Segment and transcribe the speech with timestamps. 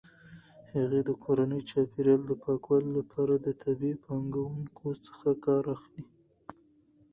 [0.73, 6.03] هغې د کورني چاپیریال د پاکوالي لپاره د طبیعي پاکونکو څخه کار اخلي.